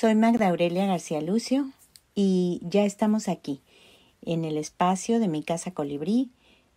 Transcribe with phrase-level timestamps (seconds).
[0.00, 1.72] Soy Magda Aurelia García Lucio
[2.14, 3.60] y ya estamos aquí,
[4.22, 6.30] en el espacio de mi casa colibrí,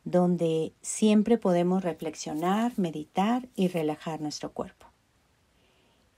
[0.05, 4.87] donde siempre podemos reflexionar, meditar y relajar nuestro cuerpo.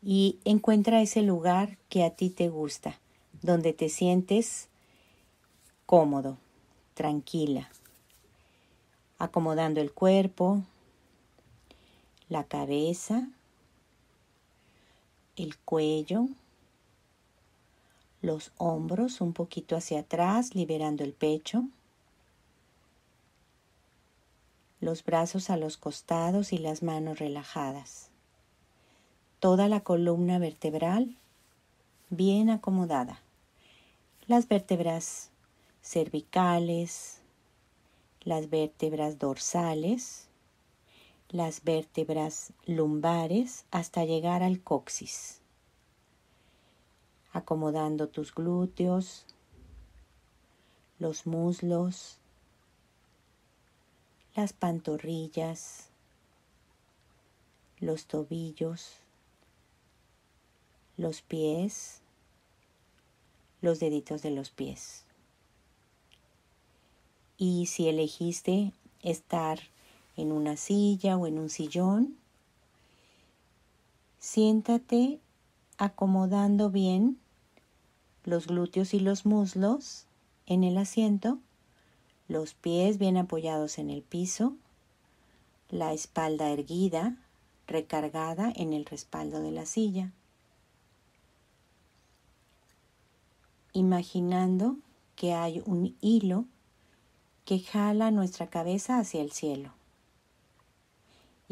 [0.02, 2.98] Y encuentra ese lugar que a ti te gusta,
[3.42, 4.70] donde te sientes
[5.86, 6.38] cómodo,
[6.94, 7.70] tranquila,
[9.20, 10.64] acomodando el cuerpo,
[12.30, 13.28] la cabeza,
[15.36, 16.30] el cuello,
[18.24, 21.66] los hombros un poquito hacia atrás, liberando el pecho,
[24.80, 28.10] los brazos a los costados y las manos relajadas,
[29.42, 31.18] toda la columna vertebral
[32.10, 33.20] bien acomodada,
[34.26, 35.30] las vértebras
[35.82, 37.20] cervicales,
[38.22, 40.30] las vértebras dorsales,
[41.28, 45.43] las vértebras lumbares hasta llegar al coxis,
[47.34, 49.26] acomodando tus glúteos,
[51.00, 52.18] los muslos,
[54.36, 55.90] las pantorrillas,
[57.80, 58.94] los tobillos,
[60.96, 62.00] los pies,
[63.62, 65.04] los deditos de los pies.
[67.38, 69.60] Y si elegiste estar
[70.16, 72.16] en una silla o en un sillón.
[74.20, 75.20] Siéntate
[75.78, 77.20] acomodando bien
[78.24, 80.06] los glúteos y los muslos
[80.46, 81.40] en el asiento,
[82.28, 84.56] los pies bien apoyados en el piso,
[85.70, 87.18] la espalda erguida,
[87.68, 90.12] recargada en el respaldo de la silla.
[93.74, 94.78] Imaginando
[95.16, 96.46] que hay un hilo
[97.46, 99.74] que jala nuestra cabeza hacia el cielo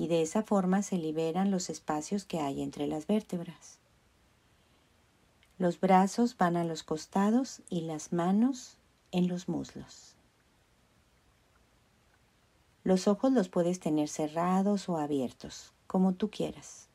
[0.01, 3.77] y de esa forma se liberan los espacios que hay entre las vértebras.
[5.61, 8.77] Los brazos van a los costados y las manos
[9.11, 10.15] en los muslos.
[12.83, 16.87] Los ojos los puedes tener cerrados o abiertos, como tú quieras.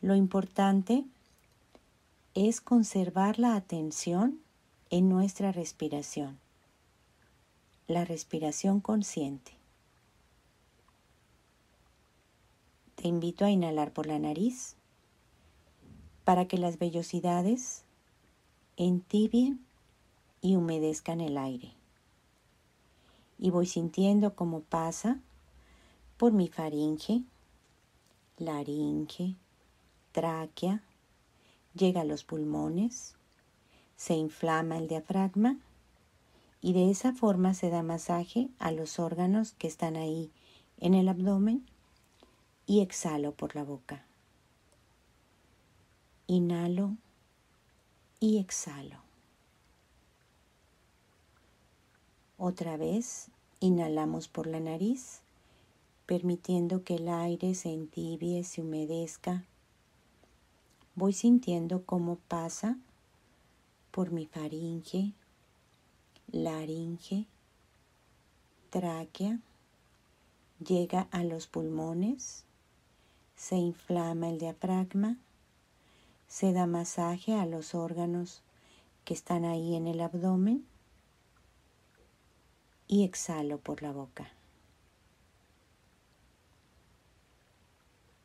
[0.00, 1.04] Lo importante
[2.34, 4.38] es conservar la atención
[4.90, 6.38] en nuestra respiración,
[7.88, 9.50] la respiración consciente.
[12.94, 14.76] Te invito a inhalar por la nariz
[16.24, 17.84] para que las vellosidades
[18.76, 19.64] entibien
[20.40, 21.72] y humedezcan el aire.
[23.38, 25.20] Y voy sintiendo cómo pasa
[26.16, 27.22] por mi faringe,
[28.38, 29.34] laringe,
[30.12, 30.82] tráquea,
[31.74, 33.14] llega a los pulmones,
[33.96, 35.58] se inflama el diafragma
[36.60, 40.30] y de esa forma se da masaje a los órganos que están ahí
[40.78, 41.66] en el abdomen
[42.66, 44.04] y exhalo por la boca.
[46.26, 46.96] Inhalo
[48.20, 48.98] y exhalo.
[52.38, 53.28] Otra vez
[53.60, 55.20] inhalamos por la nariz,
[56.06, 59.44] permitiendo que el aire se entibie, se humedezca.
[60.94, 62.78] Voy sintiendo cómo pasa
[63.90, 65.12] por mi faringe,
[66.30, 67.26] laringe,
[68.70, 69.40] tráquea,
[70.58, 72.44] llega a los pulmones
[73.42, 75.16] se inflama el diafragma,
[76.32, 78.40] se da masaje a los órganos
[79.04, 80.64] que están ahí en el abdomen
[82.88, 84.32] y exhalo por la boca.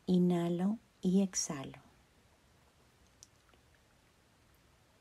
[0.06, 1.80] Inhalo y exhalo.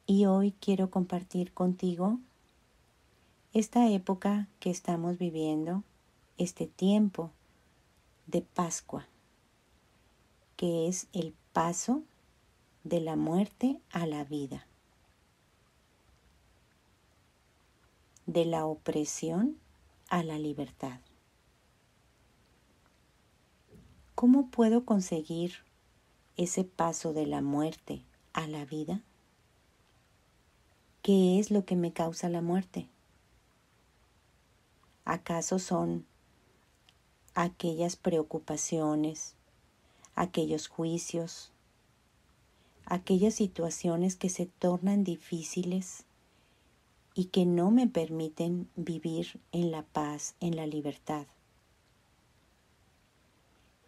[0.06, 2.20] Y hoy quiero compartir contigo
[3.54, 5.86] esta época que estamos viviendo,
[6.38, 7.32] este tiempo
[8.26, 9.08] de Pascua
[10.58, 12.02] que es el paso
[12.88, 14.66] de la muerte a la vida,
[18.26, 19.58] de la opresión
[20.08, 21.02] a la libertad.
[24.16, 25.56] ¿Cómo puedo conseguir
[26.38, 29.02] ese paso de la muerte a la vida?
[31.02, 32.88] ¿Qué es lo que me causa la muerte?
[35.04, 36.06] ¿Acaso son
[37.34, 39.36] aquellas preocupaciones,
[40.16, 41.52] aquellos juicios,
[42.90, 46.06] aquellas situaciones que se tornan difíciles
[47.14, 51.28] y que no me permiten vivir en la paz, en la libertad.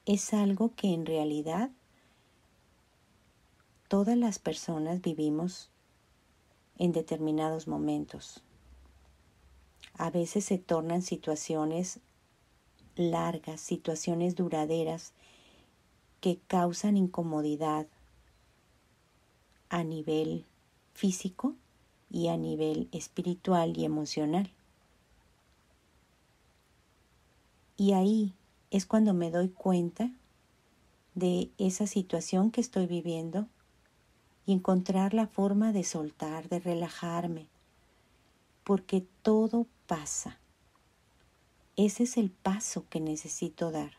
[0.06, 1.70] Es algo que en realidad
[3.88, 5.70] todas las personas vivimos
[6.78, 8.42] en determinados momentos.
[9.94, 12.00] A veces se tornan situaciones
[12.96, 15.14] largas, situaciones duraderas
[16.20, 17.88] que causan incomodidad,
[19.70, 20.46] a nivel
[20.94, 21.56] físico
[22.10, 24.52] y a nivel espiritual y emocional.
[27.78, 28.34] Y ahí
[28.72, 30.12] es cuando me doy cuenta
[31.16, 33.48] de esa situación que estoy viviendo
[34.46, 37.48] y encontrar la forma de soltar, de relajarme,
[38.64, 40.40] porque todo pasa.
[41.78, 43.92] Ese es el paso que necesito dar,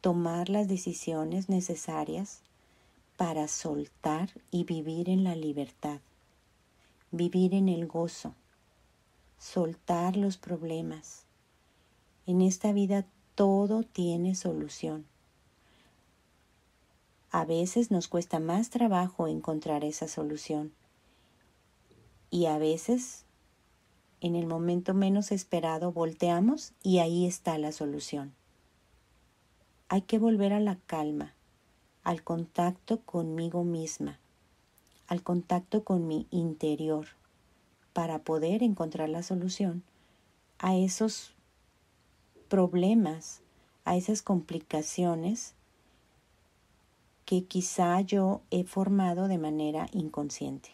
[0.00, 2.42] tomar las decisiones necesarias
[3.20, 6.00] para soltar y vivir en la libertad,
[7.10, 8.34] vivir en el gozo,
[9.36, 11.26] soltar los problemas.
[12.24, 15.04] En esta vida todo tiene solución.
[17.30, 20.72] A veces nos cuesta más trabajo encontrar esa solución
[22.30, 23.26] y a veces
[24.22, 28.32] en el momento menos esperado volteamos y ahí está la solución.
[29.90, 31.34] Hay que volver a la calma,
[32.02, 34.18] al contacto conmigo misma,
[35.06, 37.06] al contacto con mi interior,
[37.92, 39.82] para poder encontrar la solución
[40.58, 41.34] a esos
[42.48, 43.42] problemas,
[43.84, 45.54] a esas complicaciones
[47.24, 50.70] que quizá yo he formado de manera inconsciente.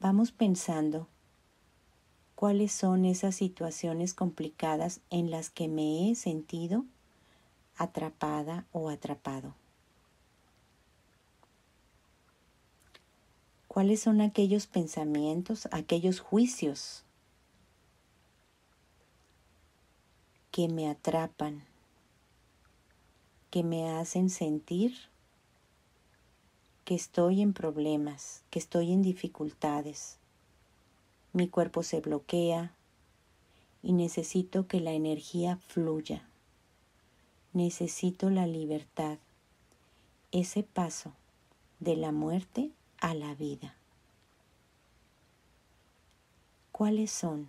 [0.00, 1.08] Vamos pensando
[2.34, 6.84] cuáles son esas situaciones complicadas en las que me he sentido
[7.76, 9.54] atrapada o atrapado.
[13.68, 17.02] ¿Cuáles son aquellos pensamientos, aquellos juicios
[20.50, 21.64] que me atrapan
[23.54, 24.96] que me hacen sentir
[26.84, 30.16] que estoy en problemas, que estoy en dificultades.
[31.32, 32.74] Mi cuerpo se bloquea
[33.80, 36.28] y necesito que la energía fluya.
[37.54, 39.16] Necesito la libertad,
[40.32, 41.12] ese paso
[41.80, 42.70] de la muerte
[43.00, 43.74] a la vida.
[46.72, 47.48] ¿Cuáles son?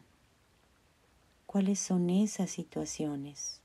[1.45, 3.59] ¿Cuáles son esas situaciones?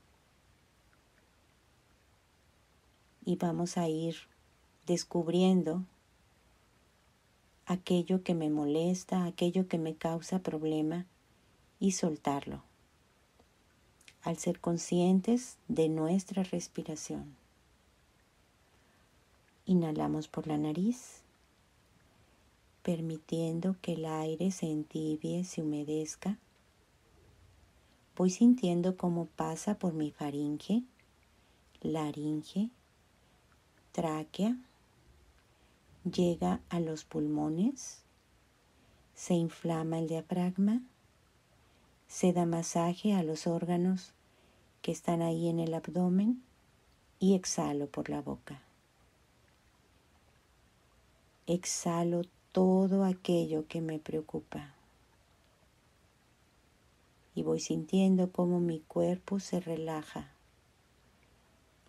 [3.25, 4.15] y vamos a ir
[4.87, 5.83] descubriendo
[7.65, 11.05] aquello que me molesta, aquello que me causa problema
[11.79, 12.63] y soltarlo
[14.23, 17.35] al ser conscientes de nuestra respiración.
[19.65, 21.21] Inhalamos por la nariz,
[22.83, 26.37] permitiendo que el aire se entibie, se humedezca.
[28.15, 30.83] Voy sintiendo cómo pasa por mi faringe,
[31.81, 32.69] laringe
[33.91, 34.57] tráquea,
[36.03, 38.01] llega a los pulmones,
[39.13, 40.81] se inflama el diafragma,
[42.11, 44.11] se da masaje a los órganos
[44.81, 46.43] que están ahí en el abdomen
[47.19, 48.61] y exhalo por la boca.
[51.47, 54.73] Exhalo todo aquello que me preocupa
[57.33, 60.31] y voy sintiendo cómo mi cuerpo se relaja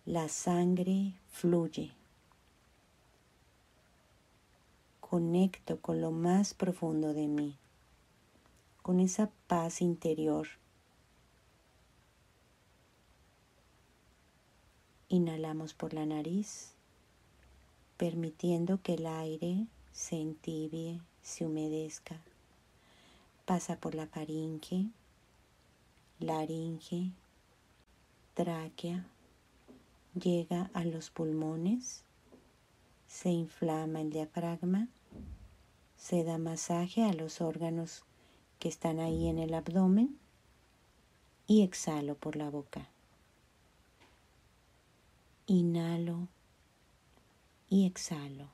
[0.05, 1.91] la sangre fluye.
[5.01, 7.57] Conecto con lo más profundo de mí,
[8.83, 10.45] con esa paz interior.
[15.07, 16.73] Inhalamos por la nariz,
[17.95, 22.19] permitiendo que el aire se entibie, se humedezca.
[23.45, 24.87] Pasa por la faringe,
[26.19, 27.11] laringe,
[28.33, 29.05] tráquea,
[30.13, 32.03] llega a los pulmones,
[33.07, 34.89] se inflama el diafragma,
[35.95, 38.03] se da masaje a los órganos
[38.63, 40.17] que están ahí en el abdomen
[41.47, 42.87] y exhalo por la boca.
[45.47, 46.29] Inhalo
[47.67, 48.47] y exhalo.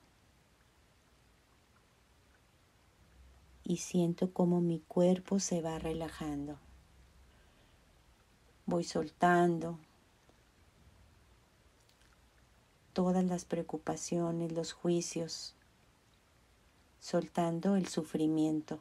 [3.64, 6.58] Y siento como mi cuerpo se va relajando.
[8.66, 9.78] Voy soltando
[12.94, 15.54] todas las preocupaciones, los juicios,
[17.00, 18.80] soltando el sufrimiento,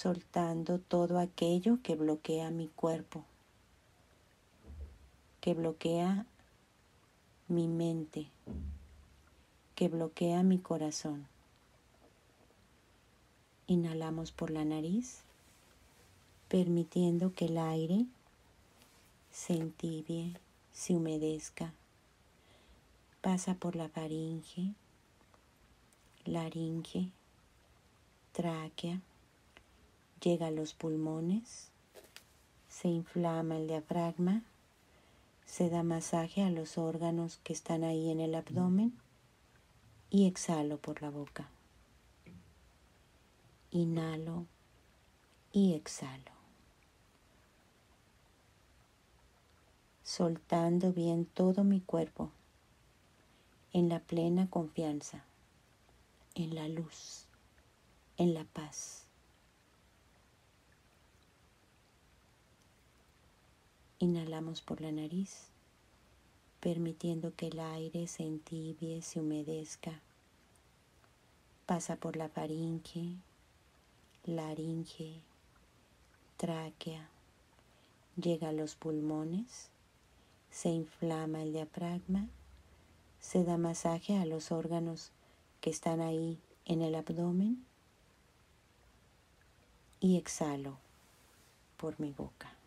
[0.00, 3.22] soltando todo aquello que bloquea mi cuerpo,
[5.42, 6.24] que bloquea
[7.48, 8.28] mi mente,
[9.74, 11.26] que bloquea mi corazón.
[13.66, 15.20] Inhalamos por la nariz,
[16.48, 18.06] permitiendo que el aire
[19.30, 20.32] se entibie,
[20.72, 21.74] se humedezca,
[23.20, 24.72] pasa por la faringe,
[26.24, 27.10] laringe,
[28.32, 29.02] tráquea,
[30.20, 31.70] llega a los pulmones,
[32.68, 34.42] se inflama el diafragma,
[35.44, 38.96] Se da masaje a los órganos que están ahí en el abdomen
[40.08, 41.50] y exhalo por la boca.
[43.72, 44.46] Inhalo
[45.52, 46.30] y exhalo.
[50.04, 52.30] Soltando bien todo mi cuerpo
[53.72, 55.24] en la plena confianza,
[56.34, 57.26] en la luz,
[58.16, 59.09] en la paz.
[64.02, 65.48] Inhalamos por la nariz,
[66.60, 70.00] permitiendo que el aire se entibie, se humedezca.
[71.66, 73.16] Pasa por la faringe,
[74.24, 75.20] laringe,
[76.38, 77.10] tráquea,
[78.16, 79.68] llega a los pulmones,
[80.50, 82.26] se inflama el diafragma,
[83.20, 85.10] se da masaje a los órganos
[85.60, 87.66] que están ahí en el abdomen
[90.00, 90.78] y exhalo
[91.76, 92.59] por mi boca.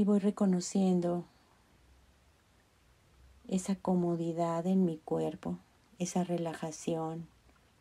[0.00, 1.26] Y voy reconociendo
[3.48, 5.58] esa comodidad en mi cuerpo,
[5.98, 7.28] esa relajación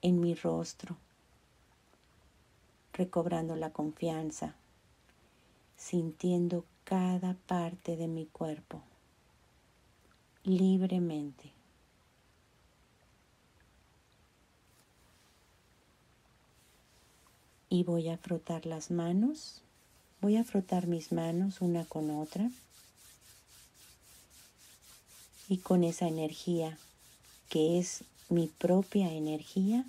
[0.02, 0.98] en mi rostro,
[2.92, 4.54] recobrando la confianza,
[5.78, 8.82] sintiendo cada parte de mi cuerpo
[10.44, 11.54] libremente.
[17.70, 19.64] Y voy a frotar las manos
[20.22, 22.50] Voy a frotar mis manos una con otra
[25.48, 26.78] y con esa energía
[27.50, 29.86] que es mi propia energía,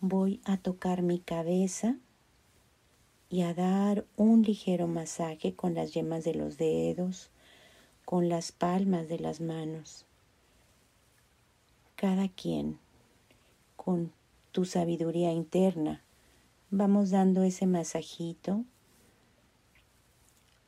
[0.00, 1.96] voy a tocar mi cabeza
[3.28, 7.28] y a dar un ligero masaje con las yemas de los dedos,
[8.04, 10.06] con las palmas de las manos.
[11.96, 12.78] Cada quien,
[13.74, 14.12] con
[14.52, 16.00] tu sabiduría interna,
[16.78, 18.62] Vamos dando ese masajito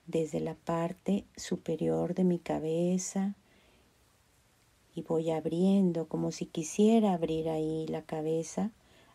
[0.06, 3.34] desde la parte superior de mi cabeza
[4.94, 8.70] y voy abriendo como si quisiera abrir ahí la cabeza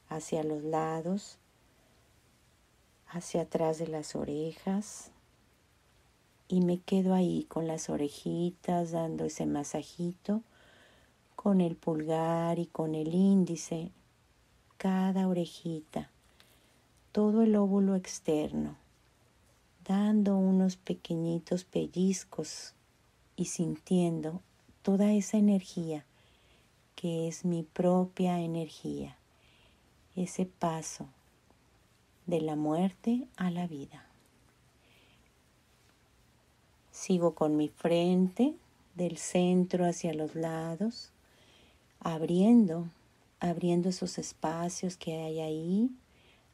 [0.08, 1.40] hacia los lados,
[3.08, 5.10] hacia atrás de las orejas
[6.48, 10.44] y me quedo ahí con las orejitas dando ese masajito
[11.36, 13.90] con el pulgar y con el índice,
[14.78, 16.13] cada orejita
[17.14, 18.76] todo el óvulo externo,
[19.86, 22.74] dando unos pequeñitos pellizcos
[23.36, 24.42] y sintiendo
[24.82, 26.06] toda esa energía
[26.96, 29.16] que es mi propia energía,
[30.16, 31.06] ese paso
[32.26, 34.08] de la muerte a la vida.
[36.90, 38.56] Sigo con mi frente
[38.96, 41.12] del centro hacia los lados,
[42.00, 42.88] abriendo,
[43.40, 45.92] abriendo esos espacios que hay ahí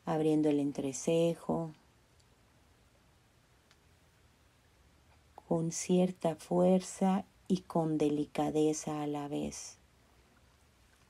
[0.10, 1.72] abriendo el entrecejo,
[5.36, 9.78] con cierta fuerza y con delicadeza a la vez,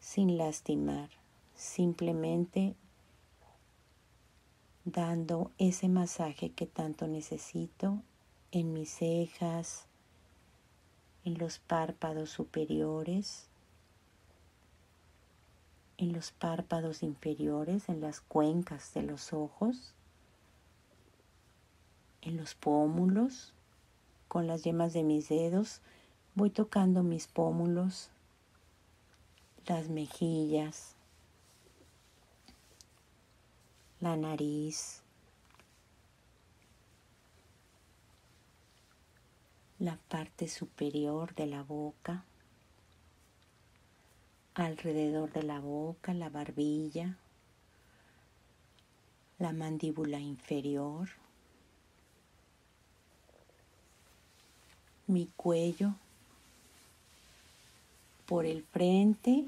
[0.02, 1.10] sin lastimar,
[1.56, 2.76] simplemente
[4.84, 8.02] dando ese masaje que tanto necesito
[8.52, 9.86] en mis cejas,
[11.24, 13.49] en los párpados superiores,
[16.00, 19.94] en los párpados inferiores, en las cuencas de los ojos,
[22.22, 23.54] en los pómulos,
[24.30, 25.82] con las yemas de mis dedos,
[26.36, 28.12] voy tocando mis pómulos,
[29.66, 30.96] las mejillas,
[34.00, 35.04] la nariz,
[39.80, 42.24] la parte superior de la boca
[44.54, 47.18] alrededor de la boca, la barbilla,
[49.38, 51.10] la mandíbula inferior,
[55.08, 55.96] mi cuello,
[58.26, 59.46] por el frente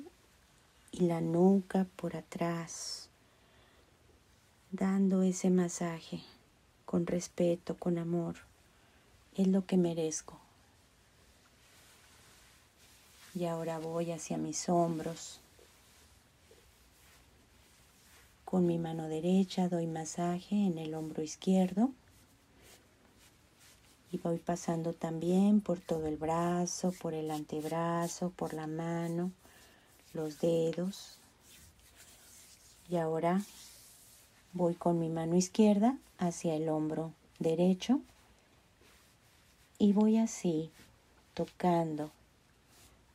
[0.91, 3.09] y la nuca por atrás,
[4.71, 6.21] dando ese masaje
[6.85, 8.35] con respeto, con amor.
[9.35, 10.40] Es lo que merezco.
[13.33, 15.39] Y ahora voy hacia mis hombros.
[18.43, 21.91] Con mi mano derecha doy masaje en el hombro izquierdo.
[24.11, 29.31] Y voy pasando también por todo el brazo, por el antebrazo, por la mano,
[30.13, 31.17] los dedos.
[32.89, 33.41] Y ahora
[34.51, 38.01] voy con mi mano izquierda hacia el hombro derecho
[39.79, 40.69] y voy así
[41.33, 42.11] tocando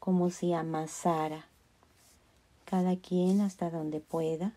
[0.06, 1.48] como si amasara,
[2.64, 4.52] cada quien hasta donde pueda,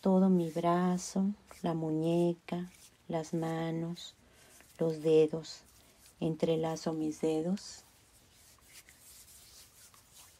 [0.00, 1.26] todo mi brazo,
[1.62, 2.68] la muñeca,
[3.06, 4.14] las manos,
[4.78, 5.60] los dedos.
[6.18, 7.84] Entrelazo mis dedos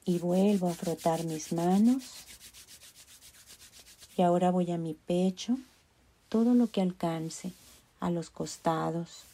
[0.04, 2.02] y vuelvo a frotar mis manos.
[4.16, 5.58] Y ahora voy a mi pecho,
[6.28, 7.52] todo lo que alcance,
[8.00, 9.26] a los costados,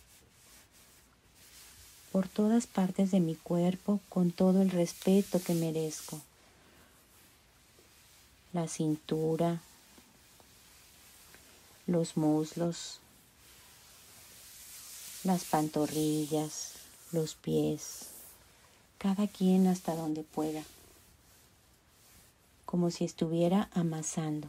[2.13, 6.21] por todas partes de mi cuerpo con todo el respeto que merezco.
[8.53, 9.61] La cintura,
[11.87, 13.01] los muslos,
[15.25, 16.73] las pantorrillas,
[17.13, 18.09] los pies,
[18.99, 20.63] cada quien hasta donde pueda,
[22.65, 24.49] como si estuviera amasando,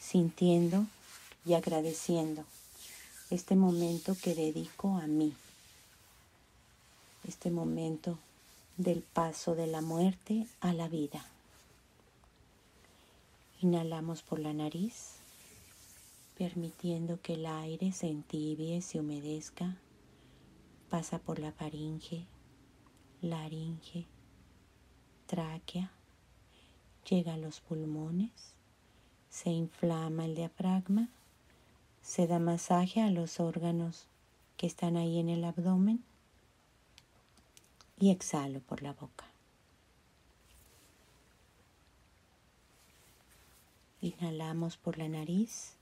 [0.00, 0.86] sintiendo
[1.44, 2.44] y agradeciendo
[3.30, 5.34] este momento que dedico a mí,
[7.24, 8.18] este momento
[8.76, 11.24] del paso de la muerte a la vida.
[13.60, 15.16] Inhalamos por la nariz,
[16.38, 19.76] permitiendo que el aire se entibie, se humedezca,
[20.88, 22.24] pasa por la faringe,
[23.20, 24.06] laringe,
[25.26, 25.90] tráquea,
[27.08, 28.30] llega a los pulmones,
[29.28, 31.10] se inflama el diafragma,
[32.02, 34.06] se da masaje a los órganos
[34.56, 36.02] que están ahí en el abdomen
[38.00, 39.26] y exhalo por la boca.
[44.00, 45.74] Inhalamos por la nariz,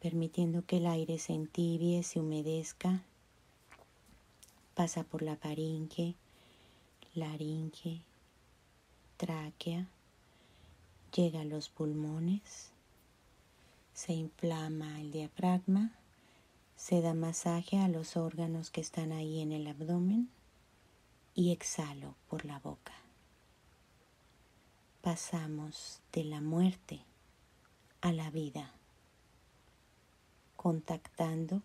[0.00, 3.02] permitiendo que el aire se entibie, se humedezca
[4.74, 6.16] pasa por la faringe,
[7.14, 8.00] laringe,
[9.16, 9.86] tráquea,
[11.14, 12.70] llega a los pulmones,
[13.94, 15.92] se inflama el diafragma,
[16.76, 20.28] se da masaje a los órganos que están ahí en el abdomen
[21.34, 22.94] y exhalo por la boca.
[25.02, 27.00] Pasamos de la muerte
[28.00, 28.72] a la vida,
[30.56, 31.62] contactando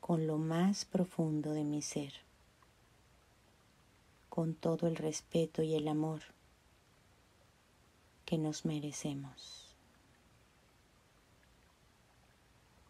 [0.00, 2.26] con lo más profundo de mi ser
[4.36, 6.20] con todo el respeto y el amor
[8.26, 9.74] que nos merecemos.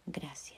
[0.07, 0.56] Gracias.